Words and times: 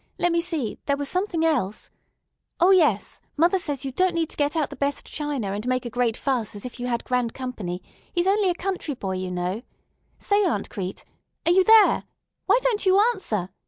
Let 0.17 0.31
me 0.31 0.41
see. 0.41 0.79
There 0.87 0.97
was 0.97 1.09
something 1.09 1.45
else. 1.45 1.91
O, 2.59 2.71
yes, 2.71 3.21
mother 3.37 3.59
says 3.59 3.85
you 3.85 3.91
don't 3.91 4.15
need 4.15 4.29
to 4.31 4.35
get 4.35 4.55
out 4.55 4.71
the 4.71 4.75
best 4.75 5.05
china 5.05 5.51
and 5.51 5.67
make 5.67 5.85
a 5.85 5.91
great 5.91 6.17
fuss 6.17 6.55
as 6.55 6.65
if 6.65 6.79
you 6.79 6.87
had 6.87 7.03
grand 7.03 7.35
company; 7.35 7.83
he's 8.11 8.25
only 8.25 8.49
a 8.49 8.55
country 8.55 8.95
boy, 8.95 9.17
you 9.17 9.29
know. 9.29 9.61
Say, 10.17 10.43
Aunt 10.43 10.71
Crete. 10.71 11.05
Are 11.45 11.51
you 11.51 11.63
there? 11.63 12.05
Why 12.47 12.57
don't 12.63 12.83
you 12.83 12.99
answer? 13.13 13.49